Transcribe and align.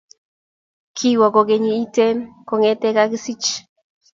kiwo 0.95 1.27
gogonenyi 1.33 1.71
Iten 1.85 2.17
kongete 2.47 2.87
kagisich 2.95 3.49